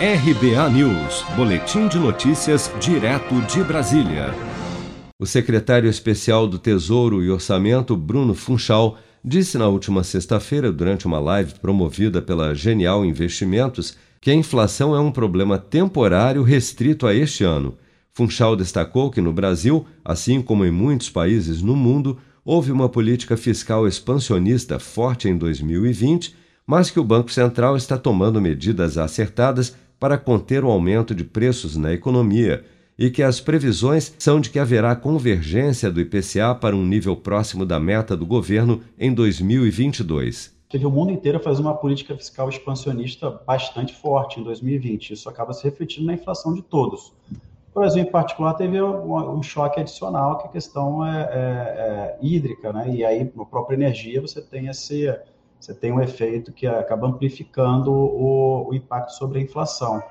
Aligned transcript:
RBA 0.00 0.70
News, 0.70 1.24
Boletim 1.34 1.88
de 1.88 1.98
Notícias, 1.98 2.70
direto 2.78 3.34
de 3.52 3.64
Brasília. 3.64 4.32
O 5.18 5.26
secretário 5.26 5.90
especial 5.90 6.46
do 6.46 6.56
Tesouro 6.56 7.20
e 7.20 7.28
Orçamento, 7.28 7.96
Bruno 7.96 8.32
Funchal, 8.32 8.96
disse 9.24 9.58
na 9.58 9.66
última 9.66 10.04
sexta-feira, 10.04 10.70
durante 10.70 11.04
uma 11.04 11.18
live 11.18 11.54
promovida 11.54 12.22
pela 12.22 12.54
Genial 12.54 13.04
Investimentos, 13.04 13.96
que 14.20 14.30
a 14.30 14.34
inflação 14.34 14.94
é 14.94 15.00
um 15.00 15.10
problema 15.10 15.58
temporário 15.58 16.44
restrito 16.44 17.04
a 17.04 17.12
este 17.12 17.42
ano. 17.42 17.76
Funchal 18.12 18.54
destacou 18.54 19.10
que 19.10 19.20
no 19.20 19.32
Brasil, 19.32 19.84
assim 20.04 20.40
como 20.40 20.64
em 20.64 20.70
muitos 20.70 21.10
países 21.10 21.60
no 21.60 21.74
mundo, 21.74 22.18
houve 22.44 22.70
uma 22.70 22.88
política 22.88 23.36
fiscal 23.36 23.84
expansionista 23.84 24.78
forte 24.78 25.28
em 25.28 25.36
2020, 25.36 26.36
mas 26.64 26.88
que 26.88 27.00
o 27.00 27.04
Banco 27.04 27.32
Central 27.32 27.76
está 27.76 27.98
tomando 27.98 28.40
medidas 28.40 28.96
acertadas 28.96 29.74
para 29.98 30.18
conter 30.18 30.64
o 30.64 30.70
aumento 30.70 31.14
de 31.14 31.24
preços 31.24 31.76
na 31.76 31.92
economia 31.92 32.64
e 32.98 33.10
que 33.10 33.22
as 33.22 33.40
previsões 33.40 34.12
são 34.18 34.40
de 34.40 34.50
que 34.50 34.58
haverá 34.58 34.96
convergência 34.96 35.90
do 35.90 36.00
IPCA 36.00 36.54
para 36.54 36.74
um 36.74 36.84
nível 36.84 37.16
próximo 37.16 37.64
da 37.64 37.78
meta 37.78 38.16
do 38.16 38.26
governo 38.26 38.82
em 38.98 39.14
2022. 39.14 40.56
Teve 40.68 40.84
o 40.84 40.90
mundo 40.90 41.12
inteiro 41.12 41.40
fazer 41.40 41.62
uma 41.62 41.74
política 41.74 42.14
fiscal 42.16 42.48
expansionista 42.48 43.30
bastante 43.30 43.94
forte 43.94 44.38
em 44.38 44.42
2020. 44.42 45.12
Isso 45.12 45.28
acaba 45.28 45.54
se 45.54 45.64
refletindo 45.64 46.06
na 46.06 46.14
inflação 46.14 46.52
de 46.52 46.60
todos. 46.60 47.12
O 47.74 47.80
Brasil, 47.80 48.02
em 48.02 48.10
particular, 48.10 48.54
teve 48.54 48.82
um, 48.82 49.42
choque 49.42 49.80
adicional, 49.80 50.38
que 50.38 50.48
a 50.48 50.50
questão 50.50 51.06
é, 51.06 51.20
é, 51.20 51.32
é 51.32 52.18
hídrica, 52.20 52.72
né? 52.72 52.90
E 52.90 53.04
aí, 53.04 53.30
na 53.34 53.44
própria 53.44 53.76
energia, 53.76 54.20
você 54.20 54.42
tem 54.42 54.66
esse, 54.66 55.08
você 55.58 55.74
tem 55.74 55.92
um 55.92 56.00
efeito 56.00 56.52
que 56.52 56.66
acaba 56.66 57.06
amplificando 57.06 57.92
o, 57.92 58.68
o 58.68 58.74
impacto 58.74 59.10
sobre 59.10 59.38
a 59.38 59.42
inflação. 59.42 60.02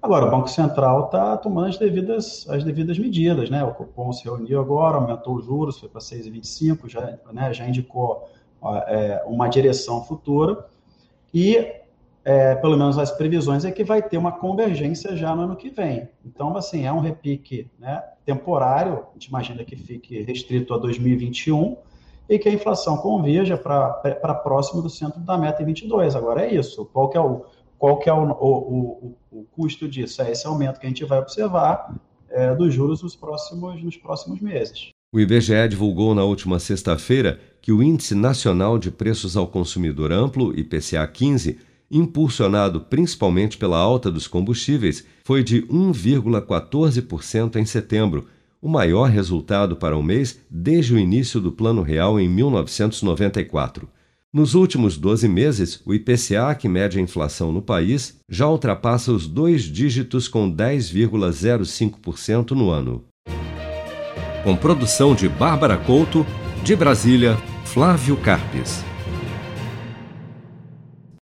Agora, 0.00 0.26
o 0.26 0.30
Banco 0.30 0.48
Central 0.48 1.06
está 1.06 1.36
tomando 1.36 1.68
as 1.68 1.76
devidas, 1.76 2.48
as 2.48 2.62
devidas 2.62 2.98
medidas, 2.98 3.50
né? 3.50 3.64
O 3.64 3.74
Copom 3.74 4.12
se 4.12 4.24
reuniu 4.24 4.60
agora, 4.60 4.96
aumentou 4.96 5.34
os 5.34 5.44
juros, 5.44 5.78
foi 5.78 5.88
para 5.88 6.00
6,25, 6.00 6.88
já, 6.88 7.18
né, 7.32 7.52
já 7.52 7.66
indicou 7.66 8.28
é, 8.86 9.22
uma 9.26 9.48
direção 9.48 10.04
futura, 10.04 10.64
e 11.34 11.72
é, 12.24 12.54
pelo 12.56 12.76
menos 12.76 12.98
as 12.98 13.10
previsões 13.10 13.64
é 13.64 13.72
que 13.72 13.82
vai 13.82 14.00
ter 14.00 14.18
uma 14.18 14.30
convergência 14.32 15.16
já 15.16 15.34
no 15.34 15.42
ano 15.42 15.56
que 15.56 15.70
vem. 15.70 16.08
Então, 16.24 16.56
assim, 16.56 16.84
é 16.84 16.92
um 16.92 17.00
repique 17.00 17.70
né, 17.78 18.02
temporário, 18.24 19.06
a 19.10 19.12
gente 19.14 19.26
imagina 19.26 19.64
que 19.64 19.74
fique 19.74 20.22
restrito 20.22 20.74
a 20.74 20.78
2021, 20.78 21.76
e 22.28 22.38
que 22.38 22.48
a 22.48 22.52
inflação 22.52 22.98
converja 22.98 23.56
para 23.56 24.34
próximo 24.34 24.82
do 24.82 24.90
centro 24.90 25.20
da 25.20 25.38
meta 25.38 25.62
em 25.62 25.66
22. 25.66 26.14
Agora 26.14 26.44
é 26.44 26.54
isso. 26.54 26.84
Qual 26.86 27.08
que 27.08 27.16
é 27.16 27.20
o, 27.20 27.44
qual 27.78 27.98
que 27.98 28.08
é 28.08 28.12
o, 28.12 28.30
o, 28.30 29.16
o, 29.32 29.38
o 29.40 29.44
custo 29.52 29.88
disso? 29.88 30.20
É 30.20 30.30
esse 30.30 30.46
aumento 30.46 30.78
que 30.78 30.86
a 30.86 30.88
gente 30.88 31.04
vai 31.04 31.18
observar 31.18 31.94
é, 32.30 32.54
dos 32.54 32.74
juros 32.74 33.02
nos 33.02 33.16
próximos, 33.16 33.82
nos 33.82 33.96
próximos 33.96 34.40
meses. 34.40 34.90
O 35.10 35.18
IBGE 35.18 35.68
divulgou 35.70 36.14
na 36.14 36.22
última 36.22 36.58
sexta-feira 36.58 37.40
que 37.62 37.72
o 37.72 37.82
Índice 37.82 38.14
Nacional 38.14 38.78
de 38.78 38.90
Preços 38.90 39.36
ao 39.36 39.46
Consumidor 39.46 40.12
Amplo, 40.12 40.58
IPCA 40.58 41.06
15, 41.06 41.58
impulsionado 41.90 42.82
principalmente 42.82 43.56
pela 43.56 43.78
alta 43.78 44.10
dos 44.10 44.26
combustíveis, 44.26 45.06
foi 45.24 45.42
de 45.42 45.62
1,14% 45.62 47.56
em 47.56 47.64
setembro, 47.64 48.26
o 48.60 48.68
maior 48.68 49.08
resultado 49.08 49.76
para 49.76 49.96
o 49.96 50.02
mês 50.02 50.40
desde 50.50 50.94
o 50.94 50.98
início 50.98 51.40
do 51.40 51.52
Plano 51.52 51.82
Real 51.82 52.18
em 52.18 52.28
1994. 52.28 53.88
Nos 54.32 54.54
últimos 54.54 54.98
12 54.98 55.26
meses, 55.26 55.80
o 55.86 55.94
IPCA, 55.94 56.54
que 56.54 56.68
mede 56.68 56.98
a 56.98 57.00
inflação 57.00 57.50
no 57.50 57.62
país, 57.62 58.20
já 58.28 58.46
ultrapassa 58.46 59.10
os 59.10 59.26
dois 59.26 59.62
dígitos 59.62 60.28
com 60.28 60.54
10,05% 60.54 62.50
no 62.50 62.68
ano. 62.70 63.04
Com 64.44 64.54
produção 64.54 65.14
de 65.14 65.28
Bárbara 65.28 65.78
Couto, 65.78 66.26
de 66.62 66.76
Brasília, 66.76 67.38
Flávio 67.64 68.16
Carpes. 68.18 68.84